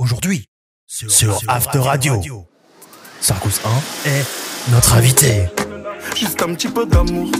[0.00, 0.48] Aujourd'hui,
[0.86, 2.14] sur After Radio,
[3.20, 3.60] Sarkouz
[4.06, 4.24] 1 est
[4.72, 5.44] notre invité.
[6.16, 7.30] Juste un petit peu d'amour.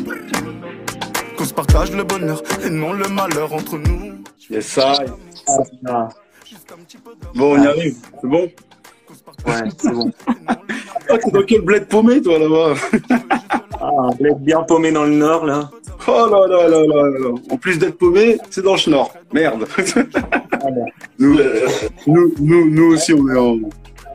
[1.39, 4.23] Qu'on se partage le bonheur et non le malheur entre nous.
[4.51, 4.93] Yes, ça.
[7.35, 7.97] Bon, on y arrive.
[8.21, 8.51] C'est bon?
[9.47, 10.13] Ouais, c'est bon.
[10.47, 12.75] Ah, t'es dans quel bled paumé, toi, là-bas?
[13.81, 15.71] Ah, va être bien paumé dans le nord, là.
[16.07, 17.31] Oh là là là là là.
[17.51, 19.15] En plus d'être paumé, c'est dans le nord.
[19.33, 19.67] Merde.
[21.19, 21.39] Nous,
[22.07, 23.59] nous, nous, nous aussi, on est, en-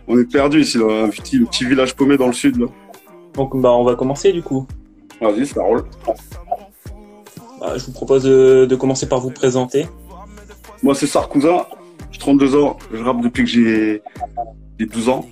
[0.08, 2.58] on est perdus ici, dans un petit, petit village paumé dans le sud.
[2.60, 2.68] Là.
[3.34, 4.66] Donc, bah, on va commencer, du coup.
[5.22, 5.84] Vas-y, ça roule.
[7.60, 9.88] Bah, je vous propose de, de commencer par vous présenter.
[10.84, 11.68] Moi, c'est Sarkouza.
[12.12, 12.78] J'ai 32 ans.
[12.94, 14.02] Je rappe depuis que j'ai
[14.80, 15.26] j'ai 12 ans.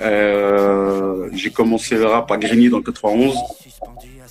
[0.00, 3.34] Euh, j'ai commencé le rap à Grigny dans le 91.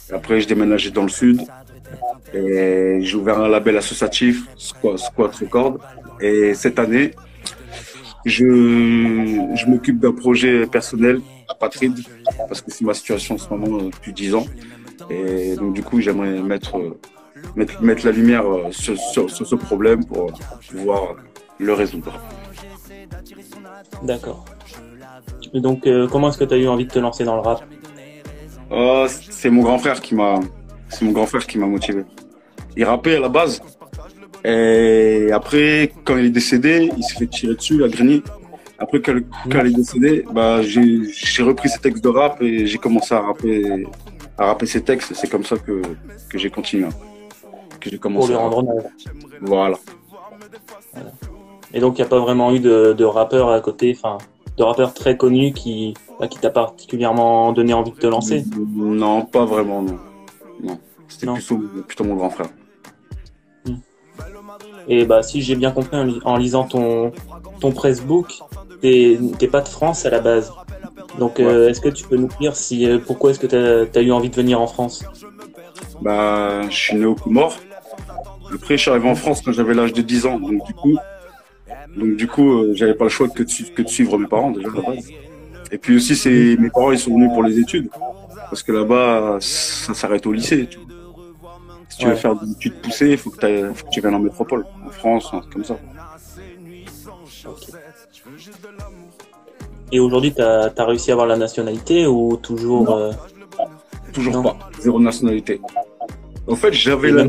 [0.09, 1.41] Et après, je déménageais dans le sud.
[2.35, 5.77] Et j'ai ouvert un label associatif, Squat, Squat Record.
[6.19, 7.11] Et cette année,
[8.25, 8.43] je,
[9.55, 11.99] je m'occupe d'un projet personnel, Apatride,
[12.47, 14.45] parce que c'est ma situation en ce moment euh, depuis 10 ans.
[15.09, 16.97] Et donc, du coup, j'aimerais mettre, euh,
[17.55, 20.31] mettre, mettre la lumière euh, sur, sur- sur ce problème pour
[20.69, 21.15] pouvoir
[21.59, 22.19] le résoudre.
[24.03, 24.45] D'accord.
[25.53, 27.41] Et donc, euh, comment est-ce que tu as eu envie de te lancer dans le
[27.41, 27.63] rap?
[28.71, 30.39] Oh, c'est mon grand frère qui m'a,
[30.89, 32.03] c'est mon grand frère qui m'a motivé.
[32.77, 33.61] Il rappait à la base.
[34.43, 38.21] Et après, quand il est décédé, il s'est fait tirer dessus à Grigny.
[38.77, 39.15] Après, quand,
[39.49, 43.21] quand il est décédé, bah, j'ai, repris ses textes de rap et j'ai commencé à
[43.21, 43.87] rapper,
[44.37, 45.13] à rapper ses textes.
[45.15, 45.81] C'est comme ça que,
[46.29, 46.89] que j'ai continué.
[47.79, 48.83] Que j'ai pour commencé à rendre honneur
[49.41, 49.77] Voilà.
[51.73, 54.17] Et donc, il n'y a pas vraiment eu de, de rappeur à côté, enfin,
[54.57, 58.43] de rappeur très connu qui, bah, qui t'a particulièrement donné envie de te lancer?
[58.75, 59.97] Non, pas vraiment, non.
[60.61, 60.79] Non.
[61.07, 61.27] C'était
[61.87, 62.49] plutôt mon grand frère.
[64.87, 67.11] Et bah, si j'ai bien compris en, li- en lisant ton,
[67.59, 68.27] ton pressbook,
[68.81, 70.51] t'es pas de France à la base.
[71.19, 74.01] Donc, euh, est-ce que tu peux nous dire si, euh, pourquoi est-ce que tu as,
[74.01, 75.03] eu envie de venir en France?
[76.01, 77.57] Bah, je suis né au Comores.
[78.53, 80.39] Après, je suis arrivé en France quand j'avais l'âge de 10 ans.
[80.39, 80.97] Donc, du coup,
[81.95, 84.27] donc, du coup, euh, j'avais pas le choix que de, suivre- que de suivre mes
[84.27, 85.07] parents, déjà, à la base.
[85.71, 87.89] Et puis aussi, mes parents, ils sont venus pour les études.
[88.49, 90.87] Parce que là-bas, ça s'arrête au lycée, tu vois.
[91.95, 94.15] Si tu veux faire des études poussées, il faut que, t'ailles- faut que tu viennes
[94.15, 94.65] en métropole.
[94.85, 95.77] En France, comme ça.
[99.93, 103.13] Et aujourd'hui, tu as, réussi à avoir la nationalité ou toujours euh,
[104.11, 104.43] Toujours Non.
[104.43, 104.57] pas.
[104.81, 105.61] Zéro nationalité.
[106.49, 107.23] En fait, j'avais la,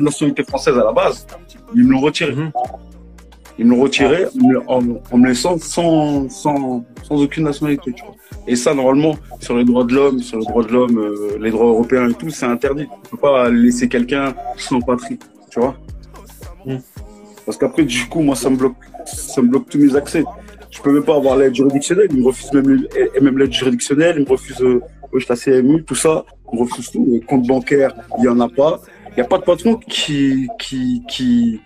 [0.00, 1.24] nationalité française à la base.
[1.76, 2.32] Ils me l'ont retiré.
[2.32, 2.50] Mhm.
[3.56, 4.26] Ils me l'ont retiré
[4.66, 7.92] en me laissant sans, sans, sans aucune nationalité.
[7.92, 8.16] Tu vois.
[8.50, 11.50] Et ça, normalement, sur les droits de l'homme, sur les droits de l'homme, euh, les
[11.50, 12.86] droits européens et tout, c'est interdit.
[12.90, 15.18] On peut pas laisser quelqu'un sans patrie.
[15.50, 15.76] Tu vois
[16.66, 16.80] Mhm.
[17.46, 18.74] Parce qu'après, du coup, moi, ça me bloque,
[19.06, 20.24] ça me bloque tous mes accès.
[20.70, 22.08] Je peux même pas avoir l'aide juridictionnelle.
[22.10, 24.16] Ils me refusent même, le- et même l'aide juridictionnelle.
[24.18, 24.80] Ils me refusent euh,
[25.28, 26.24] la CMU, tout ça.
[26.52, 27.06] Ils me refusent tout.
[27.10, 28.80] Les comptes bancaires, il y en a pas.
[29.10, 31.60] Il n'y a pas de patron qui, qui, qui,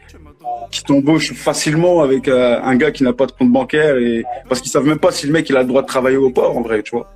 [0.71, 4.61] qui t'embauche facilement avec euh, un gars qui n'a pas de compte bancaire et parce
[4.61, 6.57] qu'ils savent même pas si le mec il a le droit de travailler au port
[6.57, 7.07] en vrai, tu vois.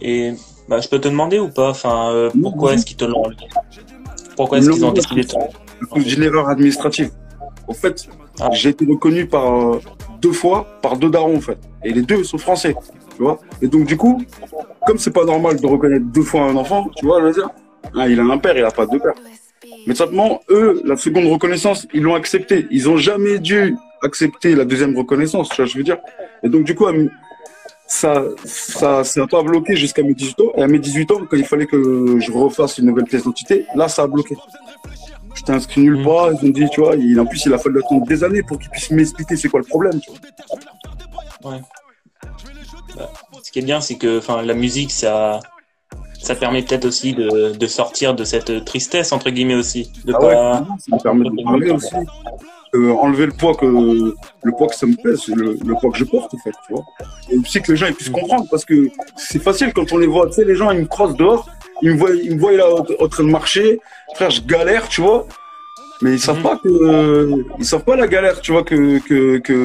[0.00, 0.32] Et
[0.68, 1.70] bah, je peux te demander ou pas?
[1.70, 3.24] Enfin, euh, Pourquoi est-ce qu'ils te l'ont
[4.36, 7.10] Pourquoi est-ce qu'ils ont décidé de cause d'une erreur administrative.
[7.68, 8.08] En fait,
[8.40, 8.50] Ah.
[8.52, 9.80] j'ai été reconnu par euh,
[10.20, 12.74] deux fois par deux darons en fait, et les deux sont français,
[13.16, 13.38] tu vois.
[13.62, 14.22] Et donc du coup,
[14.86, 17.48] comme c'est pas normal de reconnaître deux fois un enfant, tu vois, je veux dire,
[17.96, 19.14] ah, il a un père, il a pas deux pères.
[19.86, 22.66] Mais simplement, eux, la seconde reconnaissance, ils l'ont accepté.
[22.70, 25.98] Ils ont jamais dû accepter la deuxième reconnaissance, tu vois, je veux dire.
[26.42, 26.86] Et donc, du coup,
[27.86, 30.52] ça, ça, ça a pas bloqué jusqu'à mes 18 ans.
[30.56, 33.66] Et à mes 18 ans, quand il fallait que je refasse une nouvelle pièce d'identité,
[33.74, 34.36] là, ça a bloqué.
[35.34, 36.04] J'étais inscrit nulle Mhm.
[36.04, 36.30] part.
[36.32, 38.58] Ils ont dit, tu vois, il, en plus, il a fallu attendre des années pour
[38.58, 40.18] qu'ils puissent m'expliquer c'est quoi le problème, tu vois.
[41.42, 41.60] Bah,
[43.42, 45.40] ce qui est bien, c'est que la musique, ça,
[46.26, 49.90] ça permet peut-être aussi de, de sortir de cette tristesse, entre guillemets aussi.
[50.04, 50.26] De Ah pas...
[50.26, 51.94] ouais, ça me permet de parler aussi.
[52.74, 55.98] Euh, enlever le poids que le poids que ça me pèse, le, le poids que
[55.98, 56.84] je porte en fait, tu vois.
[57.30, 60.08] Et aussi que les gens ils puissent comprendre parce que c'est facile quand on les
[60.08, 61.48] voit, tu sais, les gens ils me croisent dehors,
[61.82, 62.66] ils me voient, ils me voient là
[63.00, 63.78] en, train de marcher,
[64.16, 65.26] frère, je galère, tu vois.
[66.02, 66.42] Mais ils savent Mhm.
[66.42, 69.56] pas que ils savent pas la galère, tu vois que que que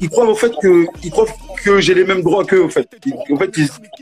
[0.00, 1.26] ils, croient au fait que ils croient
[1.62, 2.88] que j'ai les mêmes droits qu'eux en fait.
[3.06, 3.50] Ils- en fait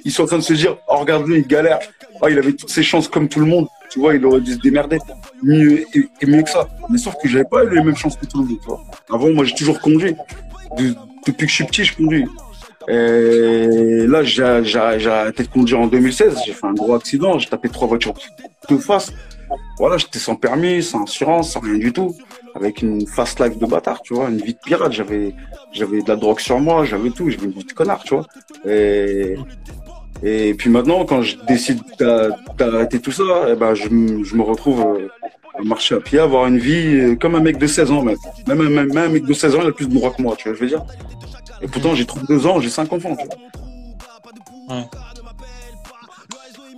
[0.05, 1.79] ils, sont en train de se dire oh regarde lui il galère,
[2.21, 4.55] oh, il avait toutes ses chances comme tout le monde, tu vois, il aurait dû
[4.55, 4.99] se démerder
[5.43, 6.69] mieux et, mieux que ça.
[6.91, 8.83] Mais sauf que j'avais pas eu les mêmes chances que tout le monde, tu vois.
[9.11, 10.15] Avant moi j'ai toujours conduit.
[10.77, 10.95] De-
[11.27, 12.27] depuis que je suis petit je conduis.
[12.89, 17.69] Et là j'ai arrêté de conduire en 2016, j'ai fait un gros accident, j'ai tapé
[17.69, 18.15] trois voitures
[18.69, 19.13] de face.
[19.79, 22.17] Voilà, j'étais sans permis, sans assurance, sans rien du tout.
[22.55, 24.93] Avec une fast life de bâtard, tu vois, une vie de pirate.
[24.93, 25.35] J'avais,
[25.73, 28.27] j'avais de la drogue sur moi, j'avais tout, j'avais une vie de connard, tu vois.
[30.25, 31.81] Et, puis maintenant, quand je décide
[32.59, 35.09] d'arrêter tout ça, eh ben, je, me retrouve euh,
[35.59, 38.17] à marcher à pied, avoir une vie euh, comme un mec de 16 ans, même.
[38.47, 40.49] Même, même, un mec de 16 ans, il a plus de droits que moi, tu
[40.49, 40.85] vois, je veux dire.
[41.61, 44.77] Et pourtant, j'ai 32 ans, j'ai 5 enfants, tu vois.
[44.77, 44.85] Ouais.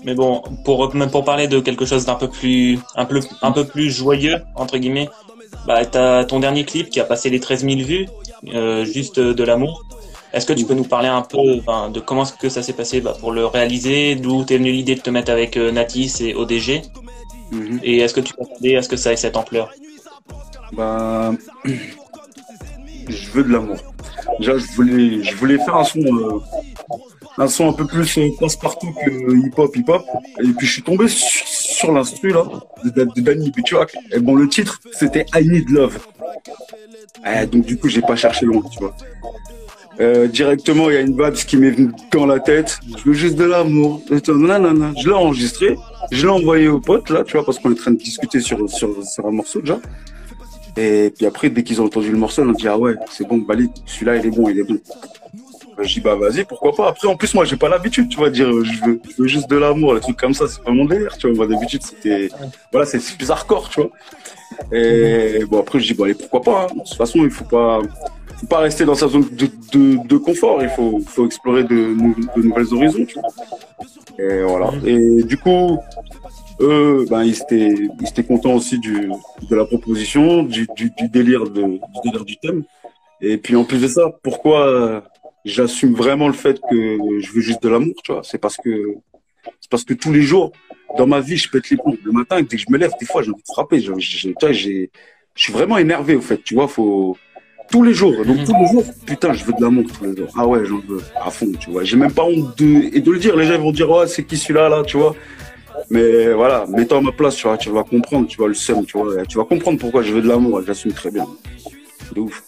[0.05, 3.65] Mais bon, pour, pour parler de quelque chose d'un peu plus, un peu, un peu
[3.65, 5.09] plus joyeux, entre guillemets,
[5.67, 8.07] bah, t'as ton dernier clip qui a passé les 13 000 vues,
[8.53, 9.85] euh, juste de l'amour.
[10.35, 11.61] Est-ce que tu peux nous parler un peu
[11.93, 15.01] de comment que ça s'est passé bah, pour le réaliser, d'où t'es venu l'idée de
[15.01, 16.83] te mettre avec euh, Natis et ODG
[17.53, 17.79] mhm.
[17.85, 19.71] Et est-ce que tu t'attendais à ce que ça ait cette ampleur?
[20.73, 21.33] Bah,
[23.09, 23.77] je veux de l'amour.
[24.41, 26.41] Déjà, je voulais, je voulais faire un son, euh,
[27.39, 30.05] un son un peu plus euh, passe-partout que hip-hop, hip-hop.
[30.41, 31.47] Et puis je suis tombé sur,
[31.93, 32.45] l'instru là
[32.85, 33.95] de, Danny Butchak.
[34.13, 35.99] Et bon, le titre c'était I Need Love.
[37.51, 38.95] donc du coup, j'ai pas cherché loin, tu vois.
[40.01, 42.81] Euh, directement, il y a une babs qui m'est venue dans la tête.
[42.99, 44.03] Je veux juste de l'amour.
[44.11, 45.77] Je l'ai enregistré.
[46.11, 48.41] Je l'ai envoyé au pote, là, tu vois, parce qu'on est en train de discuter
[48.41, 49.79] sur, sur, sur un morceau déjà.
[50.77, 53.27] Et puis après, dès qu'ils ont entendu le morceau, on a dit, ah ouais, c'est
[53.27, 54.79] bon, Bali, celui-là, il est bon, il est bon.
[55.81, 56.89] Je dis, bah vas-y, pourquoi pas.
[56.89, 59.29] Après, en plus, moi, j'ai pas l'habitude, tu vois, de dire, je veux, je veux
[59.29, 61.37] juste de l'amour, les trucs comme ça, c'est pas mon délire, tu vois.
[61.37, 62.29] Moi, d'habitude, c'était,
[62.73, 63.91] voilà, c'est plus hardcore, tu vois.
[64.73, 66.63] Et bon, après, je dis, bon, allez, pourquoi pas.
[66.65, 66.75] Hein.
[66.75, 67.81] De toute façon, il faut pas,
[68.41, 70.63] faut pas rester dans sa zone de, de, de confort.
[70.63, 71.69] Il faut, faut explorer de,
[72.37, 73.05] de nouvelles horizons.
[73.05, 73.29] Tu vois.
[74.19, 74.71] Et voilà.
[74.87, 75.79] Et du coup,
[76.61, 79.11] eux, ben, ils étaient, ils étaient contents aussi du,
[79.51, 82.63] de la proposition, du, du, du délire de, du délire du thème.
[83.21, 85.03] Et puis en plus de ça, pourquoi
[85.45, 88.95] j'assume vraiment le fait que je veux juste de l'amour, tu vois C'est parce que
[89.61, 90.53] c'est parce que tous les jours
[90.97, 91.97] dans ma vie, je pète les plombs.
[92.05, 93.81] Le matin, dès que je me lève, des fois, j'ai envie de frapper.
[93.81, 94.87] Je, je, je,
[95.35, 96.43] je suis vraiment énervé, au fait.
[96.45, 97.17] Tu vois, faut
[97.71, 98.25] tous les jours.
[98.25, 100.29] Donc tous les jours, putain, je veux de l'amour tous les jours.
[100.37, 101.85] Ah ouais, j'en veux à fond, tu vois.
[101.85, 103.37] J'ai même pas honte de et de le dire.
[103.37, 105.15] Les gens vont dire ouais, c'est qui celui-là là, tu vois.
[105.91, 108.87] Mais voilà, mets-toi à ma place, tu vois, tu vas comprendre, tu vois le seum,
[108.87, 109.27] tu vois.
[109.27, 110.63] Tu vas comprendre pourquoi je veux de l'amour.
[110.65, 111.27] J'assume très bien.
[112.15, 112.43] De ouf.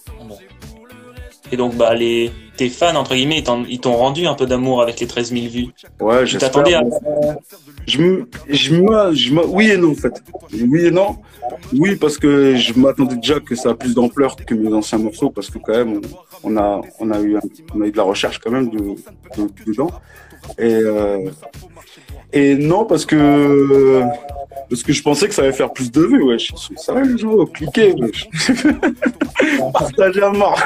[1.50, 5.00] Et donc bah les tes fans entre guillemets, ils t'ont rendu un peu d'amour avec
[5.00, 5.68] les 13 000 vues.
[6.00, 6.82] Ouais, je t'attendais à.
[7.86, 10.22] Je me, je me, je me, oui et non en fait.
[10.52, 11.16] Oui et non.
[11.72, 15.30] Oui, parce que je m'attendais déjà que ça a plus d'ampleur que mes anciens morceaux,
[15.30, 16.00] parce que quand même,
[16.42, 17.38] on a, on a eu,
[17.74, 19.90] on a eu de la recherche quand même de, de, dedans.
[20.58, 21.30] Et, euh,
[22.32, 24.02] et non, parce que,
[24.68, 26.52] parce que je pensais que ça allait faire plus de vues, wesh.
[26.76, 28.28] Ça va, les gens, cliquez, wesh.
[29.72, 30.60] Partagez à mort.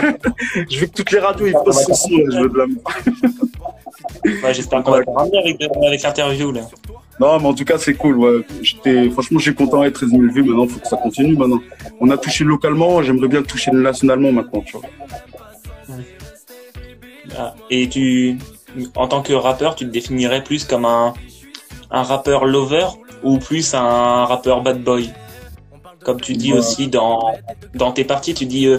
[0.68, 2.92] je veux que toutes les radios, ils passent ce son, je veux de la mort.
[4.24, 6.62] Ouais, j'espère qu'on va te avec, avec l'interview, là.
[7.18, 8.16] Non, mais en tout cas, c'est cool.
[8.16, 8.40] Ouais.
[8.62, 10.42] J'étais, franchement, suis content d'être 13 000 vues.
[10.42, 11.36] Maintenant, il faut que ça continue.
[11.36, 11.60] Maintenant,
[12.00, 13.02] on a touché localement.
[13.02, 14.88] J'aimerais bien toucher nationalement maintenant, tu vois.
[17.38, 18.38] Ah, et tu,
[18.94, 21.12] en tant que rappeur, tu te définirais plus comme un,
[21.90, 22.86] un rappeur lover?
[23.22, 25.10] Ou plus un rappeur bad boy
[26.04, 27.34] Comme tu dis aussi dans,
[27.74, 28.78] dans tes parties, tu dis, euh,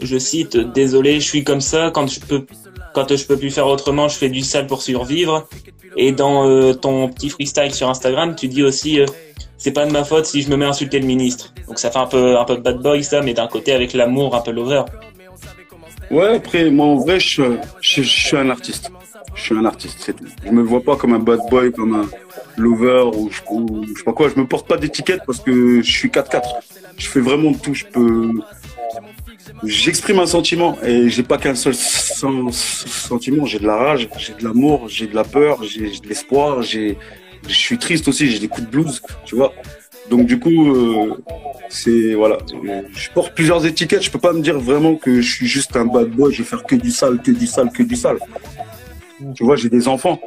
[0.00, 1.90] je cite, désolé, je suis comme ça.
[1.90, 2.46] Quand je peux,
[2.94, 5.46] quand je peux plus faire autrement, je fais du sale pour survivre.
[5.96, 9.06] Et dans euh, ton petit freestyle sur Instagram, tu dis aussi euh,
[9.58, 11.52] c'est pas de ma faute si je me mets à insulter le ministre.
[11.66, 14.34] Donc ça fait un peu un peu bad boy ça, mais d'un côté avec l'amour
[14.34, 14.84] un peu lover.
[16.10, 17.42] Ouais, après moi en vrai je,
[17.80, 18.90] je, suis un artiste.
[19.34, 20.24] Je suis un artiste, c'est tout.
[20.44, 22.08] Je me vois pas comme un bad boy, comme un
[22.56, 24.28] lover ou je, ou, je sais pas quoi.
[24.28, 26.42] Je me porte pas d'étiquette parce que je suis 4-4.
[26.98, 27.74] Je fais vraiment tout.
[27.74, 28.32] Je peux
[29.64, 33.46] j'exprime un sentiment et j'ai pas qu'un seul sentiment.
[33.46, 36.96] J'ai de la rage, j'ai de l'amour, j'ai de la peur, j'ai de l'espoir, j'ai,
[37.46, 39.52] je suis triste aussi, j'ai des coups de blues, tu vois.
[40.08, 41.22] Donc du coup, euh,
[41.68, 42.38] c'est voilà,
[42.92, 44.02] je porte plusieurs étiquettes.
[44.02, 46.32] Je peux pas me dire vraiment que je suis juste un bad boy.
[46.32, 48.18] Je vais faire que du sale, que du sale, que du sale.
[49.34, 50.20] Tu vois, j'ai des enfants.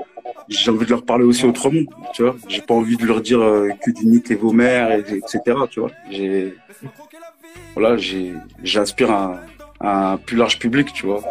[0.50, 1.82] J'ai envie de leur parler aussi autrement,
[2.14, 2.36] tu vois.
[2.48, 5.40] J'ai pas envie de leur dire euh, que du niquer vos mères, etc.
[5.70, 5.92] Tu vois.
[6.10, 6.56] J'ai
[7.76, 7.98] voilà,
[8.64, 9.40] j'inspire un,
[9.80, 11.22] un plus large public, tu vois.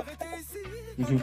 [0.99, 1.21] Mhm.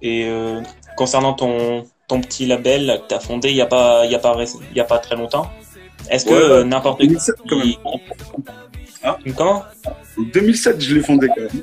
[0.00, 0.60] Et euh,
[0.96, 4.18] concernant ton, ton petit label que tu as fondé il n'y a, pas, y a,
[4.18, 4.36] pas,
[4.74, 5.48] y a pas très longtemps,
[6.10, 7.16] est-ce que euh, n'importe qui.
[7.48, 7.74] Quand même.
[9.04, 9.16] Hein?
[9.36, 9.64] Comment?
[10.32, 11.62] 2007, je l'ai fondé quand même.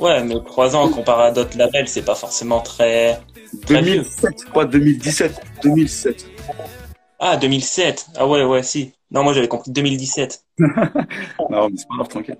[0.00, 3.20] Ouais, mais trois ans comparé à d'autres labels, c'est pas forcément très.
[3.66, 6.26] très 2007, pas 2017, 2007.
[7.18, 8.06] Ah, 2007.
[8.16, 8.92] Ah ouais, ouais, si.
[9.10, 10.42] Non, moi j'avais compris 2017.
[10.58, 10.68] non,
[11.68, 12.38] mais c'est pas grave, tranquille.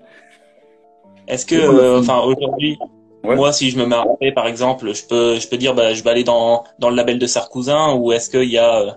[1.27, 2.79] Est-ce que, euh, enfin, aujourd'hui,
[3.23, 5.93] moi, si je me mets à rapper, par exemple, je peux, je peux dire, bah,
[5.93, 8.79] je vais aller dans, dans le label de Sarkousin, ou est-ce qu'il y a.
[8.79, 8.91] Euh,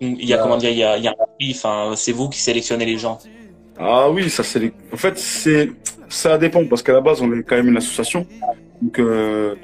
[0.00, 1.52] Il y a comment dire, il y a, il y a un prix.
[1.56, 3.18] Enfin, c'est vous qui sélectionnez les gens.
[3.78, 4.72] Ah oui, ça c'est.
[4.92, 5.70] En fait, c'est
[6.08, 8.26] ça dépend parce qu'à la base, on est quand même une association.
[8.80, 9.54] Donc, euh,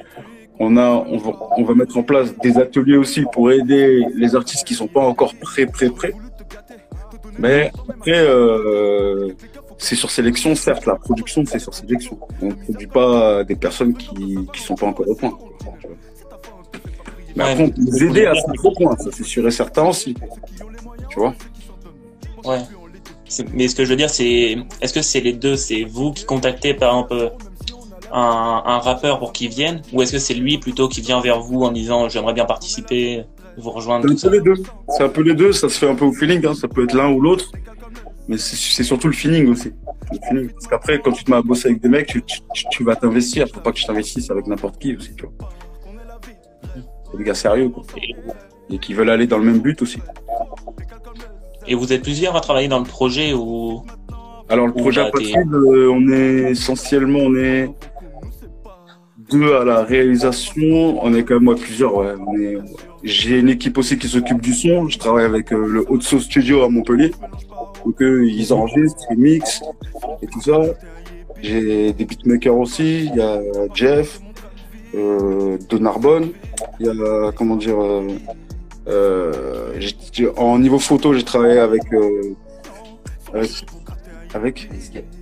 [0.58, 4.36] on a, on va, on va mettre en place des ateliers aussi pour aider les
[4.36, 6.14] artistes qui sont pas encore prêts, prêts, prêts.
[7.38, 9.32] Mais après, euh,
[9.78, 12.18] c'est sur sélection, certes, la production c'est sur sélection.
[12.40, 15.36] On ne produit pas des personnes qui qui sont pas encore au point.
[17.34, 20.14] Mais après, on peut aider à se au point, ça c'est sûr et certain aussi.
[21.10, 21.34] Tu vois?
[22.44, 22.60] Ouais.
[23.52, 25.56] Mais ce que je veux dire, c'est, est-ce que c'est les deux?
[25.56, 27.32] C'est vous qui contactez par exemple
[28.12, 31.40] un, un rappeur pour qu'il vienne, ou est-ce que c'est lui plutôt qui vient vers
[31.40, 33.24] vous en disant j'aimerais bien participer,
[33.56, 34.54] vous rejoindre C'est un peu les deux.
[34.88, 36.54] C'est un peu les deux, ça se fait un peu au feeling, hein.
[36.54, 37.50] ça peut être l'un ou l'autre.
[38.28, 39.70] Mais c'est surtout le feeling aussi.
[40.12, 40.48] Le feeling.
[40.50, 42.84] Parce qu'après, quand tu te mets à bosser avec des mecs, tu, tu, tu- tu
[42.84, 43.46] vas t'investir.
[43.52, 45.50] Faut pas que tu t'investisses avec n'importe qui aussi, tu vois.
[47.10, 47.82] C'est des gars sérieux, quoi.
[48.70, 49.98] Et qui veulent aller dans le même but aussi.
[51.66, 53.82] Et vous êtes plusieurs à travailler dans le projet ou
[54.48, 57.70] Alors, le projet bah, Apatride, euh, on est essentiellement, on est
[59.30, 61.02] deux à la réalisation.
[61.04, 62.14] On est quand même, moi, plusieurs, ouais.
[62.40, 62.58] Est-
[63.02, 64.88] J'ai une équipe aussi qui s'occupe du son.
[64.88, 67.12] Je travaille avec euh, le Otso Studio à Montpellier.
[67.84, 69.62] Donc, eux, ils enregistrent, ils mixent
[70.22, 70.58] et tout ça.
[71.42, 73.06] J'ai des beatmakers aussi.
[73.06, 73.40] Il y a
[73.74, 74.20] Jeff,
[74.94, 76.30] euh, de Narbonne.
[76.80, 78.08] Il y a, comment dire, euh,
[78.88, 79.72] euh,
[80.36, 82.34] en niveau photo, j'ai travaillé avec, euh,
[83.32, 83.50] avec,
[84.34, 84.68] avec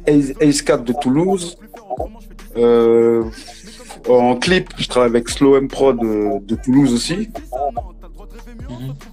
[0.06, 1.56] Ace, Ace 4 de Toulouse.
[2.56, 3.24] Euh,
[4.08, 7.28] en clip, je travaille avec Slow M Pro de, de Toulouse aussi.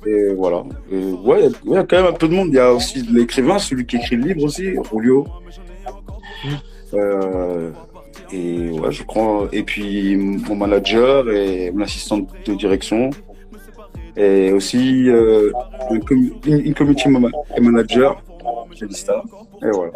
[0.05, 0.63] Et voilà.
[0.91, 2.49] Ouais, il y a- il y a quand même un peu de monde.
[2.49, 5.27] Il y a aussi l'écrivain, celui qui écrit le livre aussi, Julio.
[6.93, 7.71] Euh,
[8.31, 9.47] et ouais, je crois.
[9.51, 13.09] Et puis mon manager et mon assistante de direction.
[14.19, 15.51] Et aussi euh,
[15.91, 16.01] une,
[16.65, 17.29] une community ma-
[17.61, 18.21] manager,
[18.75, 19.23] Jelista.
[19.63, 19.91] Et voilà.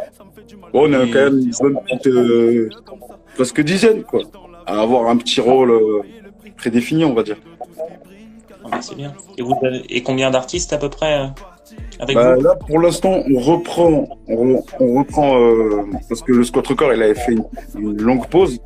[0.72, 2.70] Bon, on a quand même une bonne petite, euh,
[3.36, 4.22] presque dizaine, quoi.
[4.65, 6.01] À avoir un petit rôle euh,
[6.58, 7.38] prédéfini, on va dire.
[8.63, 9.13] Ah bah, C'est bien.
[9.38, 11.25] Et, vous avez- et combien d'artistes à peu près euh,
[12.00, 12.42] avec Bah, vous?
[12.44, 17.03] là, pour l'instant, on reprend, on, on reprend euh, parce que le Squat Record, il
[17.03, 17.44] avait fait une,
[17.77, 18.60] une longue pause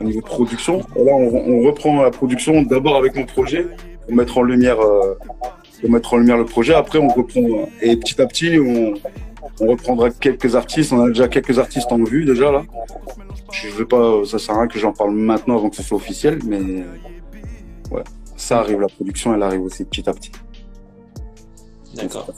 [0.00, 0.80] au niveau de production.
[0.96, 3.66] Et là, on, on reprend la production d'abord avec mon projet
[4.06, 5.14] pour mettre en lumière, euh,
[5.80, 6.74] pour mettre en lumière le projet.
[6.74, 8.94] Après, on reprend et petit à petit, on,
[9.60, 10.92] on reprendra quelques artistes.
[10.92, 12.62] On a déjà quelques artistes en vue déjà là.
[13.52, 15.96] Je veux pas, ça sert à rien que j'en parle maintenant avant que ce soit
[15.96, 16.84] officiel, mais
[17.90, 18.02] ouais,
[18.36, 18.80] ça arrive.
[18.80, 20.32] La production, elle arrive aussi petit à petit.
[21.94, 22.28] D'accord.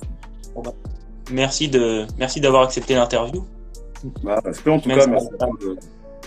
[0.63, 0.73] Bah,
[1.31, 3.45] Merci de merci d'avoir accepté l'interview.
[4.23, 5.07] Bah, en tout Merci.
[5.07, 5.29] cas, merci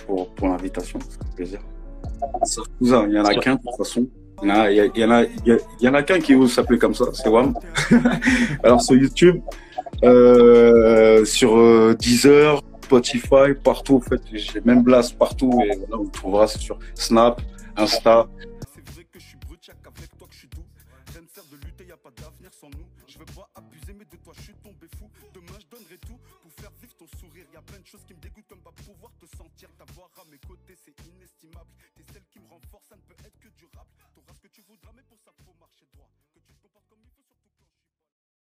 [0.06, 1.60] pour, pour, l'invitation, c'est un plaisir.
[2.80, 4.06] Il y en a qu'un de toute façon.
[4.42, 5.22] Il y en a, y en a,
[5.80, 7.54] y en a qu'un qui ose s'appeler comme ça, c'est Wam.
[8.64, 9.40] Alors sur YouTube,
[10.02, 16.04] euh, sur euh, Deezer, Spotify, partout en fait, j'ai même Blast partout et voilà, on
[16.04, 17.40] le trouvera c'est sur Snap,
[17.76, 18.26] Insta.
[22.50, 22.86] Sans nous.
[23.08, 25.10] Je veux pas abuser, mais de toi je suis tombé fou.
[25.32, 27.46] Demain je donnerai tout pour faire vivre ton sourire.
[27.52, 29.68] Y a plein de choses qui me dégoûtent comme pas pouvoir te sentir.
[29.76, 31.70] T'avoir à mes côtés, c'est inestimable.
[31.94, 33.90] T'es celle qui me renforce, ça ne peut être que durable.
[34.14, 36.08] T'auras ce que tu voudras, mais pour ça faut marcher droit.
[36.32, 37.41] Que tu te comportes comme il faut.